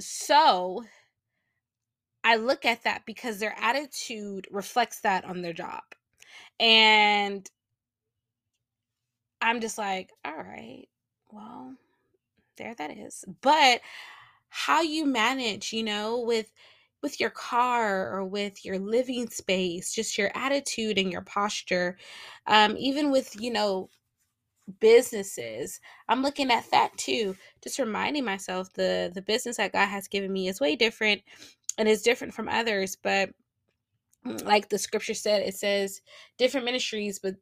so 0.00 0.84
I 2.28 2.36
look 2.36 2.66
at 2.66 2.84
that 2.84 3.06
because 3.06 3.38
their 3.38 3.56
attitude 3.58 4.48
reflects 4.50 5.00
that 5.00 5.24
on 5.24 5.40
their 5.40 5.54
job. 5.54 5.80
And 6.60 7.50
I'm 9.40 9.62
just 9.62 9.78
like, 9.78 10.10
all 10.26 10.36
right, 10.36 10.86
well, 11.32 11.74
there 12.58 12.74
that 12.74 12.90
is. 12.90 13.24
But 13.40 13.80
how 14.50 14.82
you 14.82 15.06
manage, 15.06 15.72
you 15.72 15.82
know, 15.82 16.20
with 16.20 16.52
with 17.02 17.18
your 17.18 17.30
car 17.30 18.12
or 18.14 18.26
with 18.26 18.62
your 18.62 18.78
living 18.78 19.30
space, 19.30 19.94
just 19.94 20.18
your 20.18 20.30
attitude 20.34 20.98
and 20.98 21.10
your 21.10 21.22
posture, 21.22 21.96
um, 22.46 22.76
even 22.76 23.10
with, 23.10 23.40
you 23.40 23.50
know, 23.50 23.88
businesses 24.80 25.80
i'm 26.08 26.22
looking 26.22 26.50
at 26.50 26.70
that 26.70 26.96
too 26.98 27.34
just 27.62 27.78
reminding 27.78 28.24
myself 28.24 28.72
the 28.74 29.10
the 29.14 29.22
business 29.22 29.56
that 29.56 29.72
god 29.72 29.86
has 29.86 30.08
given 30.08 30.32
me 30.32 30.48
is 30.48 30.60
way 30.60 30.76
different 30.76 31.22
and 31.78 31.88
is 31.88 32.02
different 32.02 32.34
from 32.34 32.48
others 32.48 32.96
but 33.02 33.30
mm, 34.26 34.44
like 34.44 34.68
the 34.68 34.78
scripture 34.78 35.14
said 35.14 35.42
it 35.42 35.54
says 35.56 36.00
different 36.38 36.66
ministries 36.66 37.18
but 37.20 37.34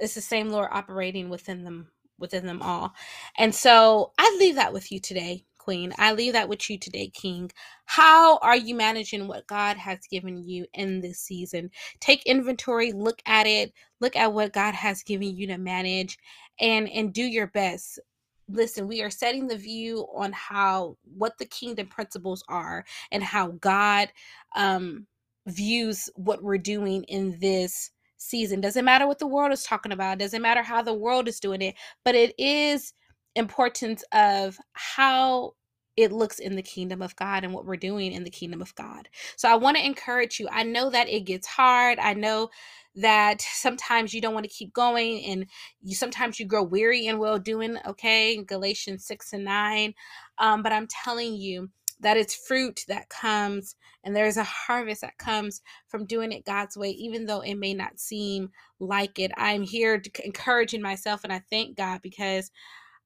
it's 0.00 0.14
the 0.14 0.20
same 0.20 0.50
lord 0.50 0.68
operating 0.72 1.28
within 1.30 1.64
them 1.64 1.88
within 2.18 2.46
them 2.46 2.62
all. 2.62 2.94
And 3.38 3.54
so 3.54 4.12
i 4.18 4.36
leave 4.40 4.56
that 4.56 4.72
with 4.72 4.92
you 4.92 5.00
today 5.00 5.44
queen. 5.58 5.92
I 5.98 6.12
leave 6.12 6.32
that 6.34 6.48
with 6.48 6.70
you 6.70 6.78
today 6.78 7.08
king. 7.08 7.50
How 7.86 8.38
are 8.38 8.56
you 8.56 8.74
managing 8.74 9.28
what 9.28 9.46
god 9.46 9.76
has 9.76 10.00
given 10.10 10.42
you 10.42 10.66
in 10.74 11.00
this 11.00 11.20
season? 11.20 11.70
Take 12.00 12.24
inventory 12.26 12.92
look 12.92 13.20
at 13.26 13.46
it 13.46 13.72
look 14.00 14.16
at 14.16 14.32
what 14.32 14.52
god 14.52 14.74
has 14.74 15.02
given 15.02 15.36
you 15.36 15.46
to 15.48 15.58
manage 15.58 16.18
and 16.60 16.88
and 16.90 17.12
do 17.12 17.22
your 17.22 17.48
best 17.48 18.00
listen, 18.48 18.88
we 18.88 19.02
are 19.02 19.10
setting 19.10 19.46
the 19.46 19.56
view 19.56 20.06
on 20.14 20.32
how 20.32 20.96
what 21.04 21.36
the 21.38 21.46
kingdom 21.46 21.86
principles 21.88 22.42
are 22.48 22.84
and 23.12 23.22
how 23.22 23.48
God 23.60 24.08
um 24.56 25.06
views 25.46 26.08
what 26.14 26.42
we're 26.42 26.58
doing 26.58 27.04
in 27.04 27.38
this 27.40 27.90
season. 28.18 28.60
Doesn't 28.60 28.84
matter 28.84 29.06
what 29.06 29.18
the 29.18 29.26
world 29.26 29.52
is 29.52 29.62
talking 29.64 29.92
about, 29.92 30.18
doesn't 30.18 30.42
matter 30.42 30.62
how 30.62 30.82
the 30.82 30.94
world 30.94 31.28
is 31.28 31.40
doing 31.40 31.62
it, 31.62 31.74
but 32.04 32.14
it 32.14 32.34
is 32.38 32.92
importance 33.36 34.04
of 34.12 34.58
how 34.72 35.52
it 35.98 36.12
looks 36.12 36.38
in 36.38 36.54
the 36.54 36.62
kingdom 36.62 37.02
of 37.02 37.16
God 37.16 37.42
and 37.42 37.52
what 37.52 37.64
we're 37.66 37.76
doing 37.76 38.12
in 38.12 38.22
the 38.22 38.30
kingdom 38.30 38.62
of 38.62 38.72
God. 38.76 39.08
So 39.36 39.48
I 39.50 39.56
want 39.56 39.76
to 39.76 39.84
encourage 39.84 40.38
you. 40.38 40.48
I 40.52 40.62
know 40.62 40.90
that 40.90 41.08
it 41.08 41.22
gets 41.22 41.48
hard. 41.48 41.98
I 41.98 42.14
know 42.14 42.50
that 42.94 43.42
sometimes 43.42 44.14
you 44.14 44.20
don't 44.20 44.32
want 44.32 44.44
to 44.44 44.52
keep 44.52 44.72
going 44.72 45.24
and 45.24 45.46
you 45.82 45.96
sometimes 45.96 46.38
you 46.38 46.46
grow 46.46 46.62
weary 46.62 47.06
in 47.06 47.18
well 47.18 47.38
doing, 47.40 47.78
okay? 47.84 48.40
Galatians 48.44 49.04
6 49.06 49.32
and 49.32 49.44
9. 49.44 49.94
Um, 50.38 50.62
but 50.62 50.72
I'm 50.72 50.86
telling 50.86 51.34
you 51.34 51.70
that 52.00 52.16
it's 52.16 52.46
fruit 52.46 52.84
that 52.86 53.08
comes 53.08 53.74
and 54.04 54.14
there's 54.14 54.36
a 54.36 54.44
harvest 54.44 55.00
that 55.00 55.18
comes 55.18 55.62
from 55.88 56.06
doing 56.06 56.30
it 56.30 56.44
God's 56.44 56.76
way, 56.76 56.90
even 56.90 57.26
though 57.26 57.40
it 57.40 57.56
may 57.56 57.74
not 57.74 57.98
seem 57.98 58.50
like 58.78 59.18
it. 59.18 59.32
I'm 59.36 59.62
here 59.62 60.00
encouraging 60.24 60.80
myself 60.80 61.24
and 61.24 61.32
I 61.32 61.42
thank 61.50 61.76
God 61.76 62.02
because 62.02 62.52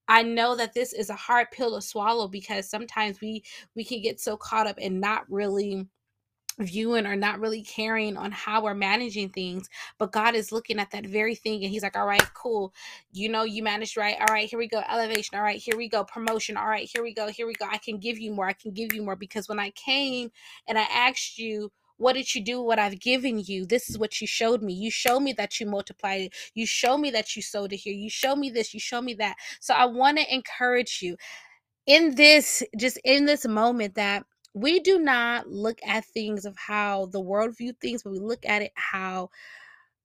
I 0.08 0.22
know 0.22 0.56
that 0.56 0.74
this 0.74 0.92
is 0.92 1.10
a 1.10 1.14
hard 1.14 1.50
pill 1.52 1.74
to 1.74 1.82
swallow 1.82 2.28
because 2.28 2.68
sometimes 2.68 3.20
we 3.20 3.44
we 3.74 3.84
can 3.84 4.02
get 4.02 4.20
so 4.20 4.36
caught 4.36 4.66
up 4.66 4.78
in 4.78 5.00
not 5.00 5.30
really 5.30 5.86
viewing 6.58 7.06
or 7.06 7.16
not 7.16 7.40
really 7.40 7.62
caring 7.62 8.16
on 8.16 8.30
how 8.30 8.62
we're 8.62 8.74
managing 8.74 9.30
things 9.30 9.70
but 9.96 10.12
god 10.12 10.34
is 10.34 10.52
looking 10.52 10.78
at 10.78 10.90
that 10.90 11.06
very 11.06 11.34
thing 11.34 11.62
and 11.64 11.72
he's 11.72 11.82
like 11.82 11.96
all 11.96 12.06
right 12.06 12.22
cool. 12.34 12.72
You 13.12 13.28
know 13.28 13.44
you 13.44 13.62
managed 13.62 13.96
right. 13.96 14.16
All 14.20 14.34
right 14.34 14.48
here 14.48 14.58
we 14.58 14.68
go. 14.68 14.82
Elevation. 14.90 15.36
All 15.36 15.44
right 15.44 15.60
here 15.60 15.76
we 15.76 15.88
go. 15.88 16.04
Promotion. 16.04 16.56
All 16.56 16.66
right 16.66 16.88
here 16.92 17.02
we 17.02 17.14
go. 17.14 17.28
Here 17.28 17.46
we 17.46 17.54
go. 17.54 17.66
I 17.70 17.78
can 17.78 17.98
give 17.98 18.18
you 18.18 18.32
more. 18.32 18.46
I 18.46 18.52
can 18.52 18.72
give 18.72 18.92
you 18.92 19.02
more. 19.02 19.16
Because 19.16 19.48
when 19.48 19.58
i 19.58 19.70
came 19.70 20.30
and 20.66 20.78
i 20.78 20.82
asked 20.82 21.38
you 21.38 21.70
what 22.02 22.14
did 22.14 22.34
you 22.34 22.42
do 22.44 22.60
what 22.60 22.80
I've 22.80 22.98
given 22.98 23.38
you? 23.38 23.64
This 23.64 23.88
is 23.88 23.96
what 23.96 24.20
you 24.20 24.26
showed 24.26 24.60
me. 24.60 24.72
You 24.72 24.90
show 24.90 25.20
me 25.20 25.32
that 25.34 25.60
you 25.60 25.66
multiplied 25.66 26.22
it. 26.22 26.34
You 26.52 26.66
show 26.66 26.98
me 26.98 27.12
that 27.12 27.36
you 27.36 27.42
sowed 27.42 27.72
it 27.72 27.76
here. 27.76 27.94
You 27.94 28.10
show 28.10 28.34
me 28.34 28.50
this. 28.50 28.74
You 28.74 28.80
show 28.80 29.00
me 29.00 29.14
that. 29.14 29.36
So 29.60 29.72
I 29.72 29.86
want 29.86 30.18
to 30.18 30.34
encourage 30.34 30.98
you 31.00 31.16
in 31.86 32.16
this, 32.16 32.64
just 32.76 32.98
in 33.04 33.24
this 33.24 33.46
moment, 33.46 33.94
that 33.94 34.24
we 34.52 34.80
do 34.80 34.98
not 34.98 35.48
look 35.48 35.78
at 35.86 36.04
things 36.04 36.44
of 36.44 36.56
how 36.56 37.06
the 37.06 37.20
world 37.20 37.56
view 37.56 37.72
things, 37.80 38.02
but 38.02 38.10
we 38.10 38.18
look 38.18 38.44
at 38.44 38.62
it 38.62 38.72
how 38.74 39.30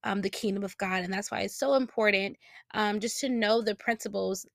um, 0.04 0.22
the 0.22 0.30
kingdom 0.30 0.64
of 0.64 0.78
God. 0.78 1.04
And 1.04 1.12
that's 1.12 1.32
why 1.32 1.40
it's 1.42 1.58
so 1.58 1.74
important 1.74 2.38
um, 2.76 3.00
just 3.00 3.20
to 3.22 3.30
know 3.30 3.64
the 3.64 3.74
principles 3.74 4.46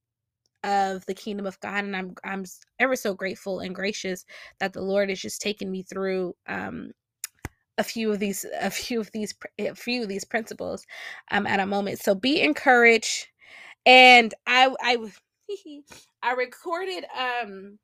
of 0.62 1.04
the 1.06 1.14
kingdom 1.14 1.46
of 1.46 1.58
God. 1.58 1.82
And 1.82 1.96
I'm 1.96 2.14
I'm 2.22 2.44
ever 2.78 2.94
so 2.94 3.14
grateful 3.14 3.58
and 3.58 3.74
gracious 3.74 4.24
that 4.60 4.72
the 4.72 4.82
Lord 4.82 5.10
is 5.10 5.20
just 5.20 5.42
taking 5.42 5.72
me 5.72 5.82
through 5.82 6.36
um, 6.46 6.92
a 7.78 7.84
few 7.84 8.12
of 8.12 8.18
these 8.18 8.44
a 8.60 8.70
few 8.70 9.00
of 9.00 9.10
these 9.12 9.34
a 9.58 9.74
few 9.74 10.02
of 10.02 10.08
these 10.08 10.24
principles 10.24 10.86
um, 11.30 11.46
at 11.46 11.60
a 11.60 11.66
moment. 11.66 12.00
So 12.00 12.14
be 12.14 12.40
encouraged. 12.40 13.28
And 13.86 14.34
I 14.46 14.74
I 14.80 14.98
I 16.22 16.32
recorded 16.32 17.04
um 17.18 17.78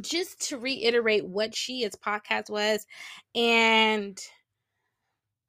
just 0.00 0.48
to 0.48 0.58
reiterate 0.58 1.24
what 1.24 1.54
she 1.54 1.84
is 1.84 1.94
podcast 1.94 2.50
was 2.50 2.86
and 3.34 4.20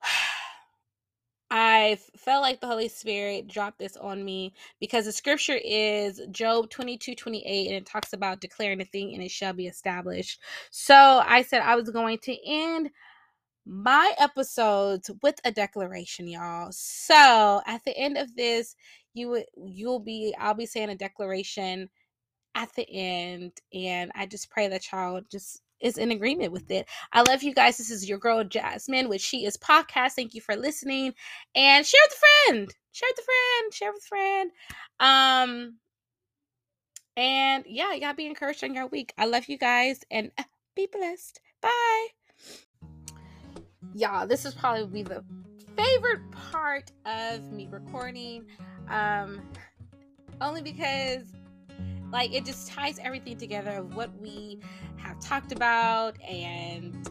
I 1.52 2.00
felt 2.18 2.42
like 2.42 2.60
the 2.60 2.68
Holy 2.68 2.88
Spirit 2.90 3.48
dropped 3.48 3.78
this 3.78 3.96
on 3.98 4.26
me 4.26 4.54
because 4.80 5.06
the 5.06 5.12
scripture 5.12 5.60
is 5.64 6.20
Job 6.32 6.70
22 6.72 7.14
28, 7.16 7.68
and 7.68 7.76
it 7.76 7.86
talks 7.86 8.14
about 8.14 8.42
declaring 8.42 8.82
a 8.82 8.86
thing 8.86 9.14
and 9.14 9.24
it 9.24 9.30
shall 9.30 9.54
be 9.54 9.68
established. 9.68 10.42
So 10.72 10.96
I 10.96 11.44
said 11.44 11.62
I 11.62 11.76
was 11.76 11.90
going 11.92 12.18
to 12.24 12.36
end 12.46 12.90
my 13.66 14.14
episodes 14.20 15.10
with 15.22 15.40
a 15.44 15.52
declaration, 15.52 16.28
y'all. 16.28 16.72
So 16.72 17.62
at 17.66 17.84
the 17.84 17.98
end 17.98 18.18
of 18.18 18.36
this, 18.36 18.76
you 19.14 19.44
you'll 19.58 20.00
be 20.00 20.36
I'll 20.40 20.54
be 20.54 20.66
saying 20.66 20.90
a 20.90 20.96
declaration 20.96 21.90
at 22.54 22.74
the 22.76 22.88
end. 22.90 23.54
And 23.74 24.12
I 24.16 24.26
just 24.26 24.50
pray 24.50 24.68
that 24.68 24.92
y'all 24.92 25.22
just 25.32 25.62
is 25.82 25.98
in 25.98 26.12
agreement 26.12 26.52
with 26.52 26.70
it. 26.72 26.88
I 27.12 27.24
love 27.28 27.44
you 27.44 27.54
guys. 27.54 27.78
This 27.78 27.92
is 27.92 28.08
your 28.08 28.18
girl 28.18 28.44
Jasmine, 28.44 29.10
which 29.10 29.22
she 29.22 29.46
is 29.46 29.58
podcast. 29.58 30.14
Thank 30.14 30.34
you 30.34 30.42
for 30.42 30.56
listening. 30.56 31.14
And 31.56 31.86
share 31.86 32.02
with 32.06 32.18
a 32.18 32.52
friend. 32.52 32.74
Share 32.92 33.10
with 33.12 33.20
a 33.20 33.24
friend. 33.24 33.74
Share 33.74 33.94
with 33.94 34.04
a 34.04 34.08
friend. 34.08 34.52
Um 35.00 35.76
and 37.18 37.64
yeah, 37.68 37.94
y'all 37.94 38.14
be 38.14 38.26
encouraged 38.26 38.64
on 38.64 38.74
your 38.74 38.88
week. 38.88 39.14
I 39.18 39.26
love 39.26 39.48
you 39.48 39.58
guys 39.58 40.02
and 40.12 40.32
uh, 40.38 40.44
be 40.76 40.88
blessed. 40.92 41.40
Bye. 41.62 42.08
Y'all, 43.96 44.28
this 44.28 44.46
is 44.46 44.54
probably 44.54 45.04
the 45.04 45.24
favorite 45.78 46.30
part 46.32 46.92
of 47.06 47.52
me 47.52 47.68
recording. 47.72 48.46
Um 48.90 49.42
only 50.42 50.62
because 50.62 51.34
like 52.12 52.34
it 52.34 52.46
just 52.46 52.68
ties 52.68 53.00
everything 53.00 53.38
together 53.38 53.72
of 53.72 53.96
what 53.96 54.10
we 54.20 54.60
have 54.98 55.20
talked 55.20 55.52
about 55.52 56.22
and 56.24 57.10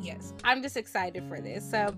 yes 0.00 0.32
i'm 0.44 0.62
just 0.62 0.76
excited 0.76 1.24
for 1.28 1.40
this 1.40 1.68
so 1.68 1.94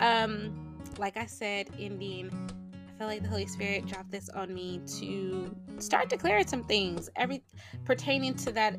um 0.00 0.78
like 0.98 1.16
i 1.16 1.26
said 1.26 1.68
ending 1.78 2.30
i 2.72 2.98
feel 2.98 3.06
like 3.06 3.22
the 3.22 3.28
holy 3.28 3.46
spirit 3.46 3.86
dropped 3.86 4.10
this 4.10 4.28
on 4.30 4.52
me 4.52 4.80
to 4.86 5.54
start 5.78 6.08
declaring 6.08 6.46
some 6.46 6.64
things 6.64 7.08
every 7.16 7.42
pertaining 7.84 8.34
to 8.34 8.52
that 8.52 8.76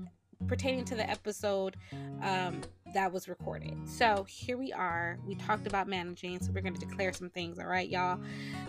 pertaining 0.48 0.86
to 0.86 0.96
the 0.96 1.10
episode 1.10 1.76
um 2.22 2.62
that 2.94 3.12
was 3.12 3.28
recorded. 3.28 3.78
So 3.88 4.26
here 4.28 4.58
we 4.58 4.72
are. 4.74 5.18
We 5.26 5.36
talked 5.36 5.68
about 5.68 5.88
managing, 5.88 6.42
so 6.42 6.52
we're 6.52 6.62
going 6.62 6.74
to 6.74 6.80
declare 6.80 7.14
some 7.14 7.30
things, 7.30 7.60
all 7.60 7.68
right, 7.68 7.90
y'all? 7.90 8.20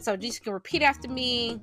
So 0.00 0.16
just 0.16 0.42
can 0.42 0.52
repeat 0.52 0.82
after 0.82 1.08
me, 1.08 1.60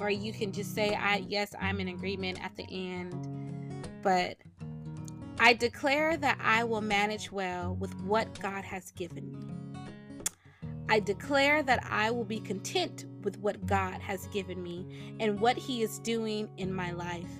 or 0.00 0.10
you 0.10 0.32
can 0.32 0.52
just 0.52 0.74
say, 0.74 0.94
I 0.94 1.24
yes, 1.28 1.54
I'm 1.60 1.80
in 1.80 1.88
agreement 1.88 2.42
at 2.42 2.56
the 2.56 2.66
end. 2.70 3.88
But 4.02 4.36
I 5.40 5.52
declare 5.52 6.16
that 6.16 6.38
I 6.40 6.64
will 6.64 6.80
manage 6.80 7.30
well 7.30 7.76
with 7.76 7.94
what 8.02 8.38
God 8.40 8.64
has 8.64 8.90
given 8.92 9.30
me. 9.30 9.48
I 10.88 11.00
declare 11.00 11.62
that 11.62 11.84
I 11.88 12.10
will 12.10 12.24
be 12.24 12.40
content 12.40 13.04
with 13.22 13.38
what 13.38 13.66
God 13.66 14.00
has 14.00 14.26
given 14.28 14.62
me 14.62 15.14
and 15.20 15.38
what 15.38 15.56
He 15.56 15.82
is 15.82 15.98
doing 15.98 16.48
in 16.56 16.72
my 16.72 16.92
life. 16.92 17.30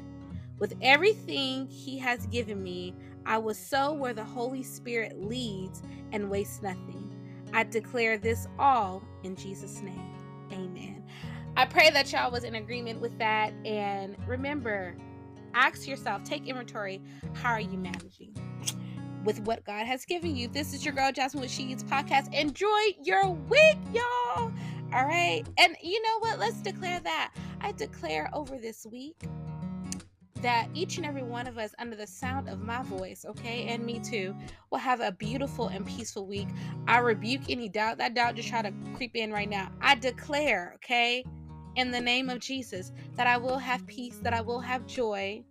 With 0.59 0.75
everything 0.83 1.67
He 1.67 1.99
has 1.99 2.27
given 2.27 2.63
me, 2.63 2.95
I 3.29 3.37
will 3.37 3.55
sow 3.55 3.93
where 3.93 4.15
the 4.15 4.25
Holy 4.25 4.63
Spirit 4.63 5.23
leads 5.23 5.83
and 6.13 6.31
waste 6.31 6.63
nothing. 6.63 7.15
I 7.53 7.65
declare 7.65 8.17
this 8.17 8.49
all 8.59 9.03
in 9.23 9.37
Jesus' 9.37 9.83
name. 9.83 10.15
Amen. 10.51 11.05
I 11.55 11.67
pray 11.67 11.91
that 11.91 12.11
y'all 12.11 12.31
was 12.31 12.45
in 12.45 12.55
agreement 12.55 13.03
with 13.03 13.17
that. 13.19 13.53
And 13.67 14.17
remember, 14.27 14.97
ask 15.53 15.87
yourself, 15.87 16.25
take 16.25 16.47
inventory. 16.47 17.03
How 17.35 17.53
are 17.53 17.61
you 17.61 17.77
managing? 17.77 18.35
With 19.25 19.41
what 19.41 19.63
God 19.63 19.87
has 19.87 20.07
given 20.07 20.35
you. 20.35 20.49
This 20.49 20.73
is 20.73 20.83
your 20.83 20.95
girl 20.95 21.13
Jasmine 21.13 21.43
with 21.43 21.51
She 21.51 21.71
Is 21.71 21.85
Podcast. 21.85 22.33
Enjoy 22.33 22.81
your 23.03 23.29
week, 23.31 23.77
y'all. 23.93 24.51
All 24.95 25.05
right. 25.07 25.43
And 25.59 25.77
you 25.83 26.01
know 26.03 26.19
what? 26.21 26.39
Let's 26.39 26.63
declare 26.63 27.01
that. 27.01 27.35
I 27.61 27.73
declare 27.73 28.31
over 28.33 28.57
this 28.57 28.87
week 28.91 29.23
that 30.43 30.69
each 30.75 30.97
and 30.97 31.07
every 31.07 31.23
one 31.23 31.47
of 31.47 31.59
us, 31.59 31.75
under 31.79 31.97
the 31.97 32.07
sound 32.07 32.49
of 32.49 32.61
my 32.61 32.83
voice, 32.83 33.25
okay, 33.29 33.67
and 33.69 33.85
me 33.85 34.01
too, 34.01 34.35
will 34.71 34.79
have 34.79 35.01
a 35.01 35.13
beautiful 35.13 35.69
and 35.69 35.87
peaceful 35.87 36.27
week. 36.27 36.49
I 36.87 36.99
rebuke 36.99 37.43
any 37.49 37.69
doubt. 37.69 37.99
That 37.99 38.15
doubt 38.15 38.37
just 38.37 38.49
try 38.49 38.63
to 38.63 38.73
creep 38.95 39.17
in 39.17 39.33
right 39.33 39.49
now. 39.49 39.71
I 39.81 39.95
declare, 39.95 40.73
okay, 40.77 41.25
in 41.77 41.91
the 41.91 42.01
name 42.01 42.29
of 42.31 42.41
Jesus, 42.41 42.93
that 43.15 43.27
I 43.27 43.37
will 43.37 43.59
have 43.59 43.87
peace, 43.87 44.19
that 44.23 44.35
I 44.35 44.41
will 44.41 44.61
have 44.61 44.87
joy, 44.87 45.43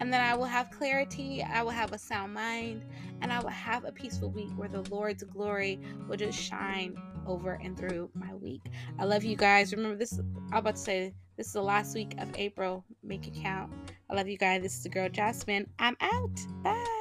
and 0.00 0.12
that 0.12 0.20
I 0.20 0.36
will 0.36 0.44
have 0.44 0.70
clarity. 0.70 1.42
I 1.42 1.62
will 1.62 1.70
have 1.70 1.92
a 1.92 1.98
sound 1.98 2.32
mind, 2.34 2.84
and 3.20 3.32
I 3.32 3.40
will 3.40 3.48
have 3.50 3.84
a 3.84 3.92
peaceful 3.92 4.30
week 4.30 4.50
where 4.56 4.68
the 4.68 4.82
Lord's 4.90 5.24
glory 5.24 5.80
will 6.08 6.16
just 6.16 6.38
shine 6.38 6.96
over 7.26 7.58
and 7.62 7.76
through 7.76 8.10
my 8.14 8.34
week. 8.34 8.62
I 8.98 9.04
love 9.04 9.24
you 9.24 9.36
guys. 9.36 9.72
Remember 9.74 9.96
this, 9.96 10.18
I'm 10.52 10.58
about 10.58 10.76
to 10.76 10.80
say, 10.80 11.14
this 11.36 11.48
is 11.48 11.52
the 11.52 11.62
last 11.62 11.94
week 11.94 12.14
of 12.18 12.28
April. 12.34 12.84
Make 13.02 13.26
it 13.26 13.34
count. 13.34 13.72
I 14.10 14.14
love 14.14 14.28
you 14.28 14.38
guys. 14.38 14.62
This 14.62 14.76
is 14.76 14.82
the 14.82 14.88
girl 14.88 15.08
Jasmine. 15.08 15.68
I'm 15.78 15.96
out. 16.00 16.40
Bye. 16.62 16.97